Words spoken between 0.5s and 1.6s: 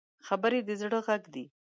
د زړه غږ دی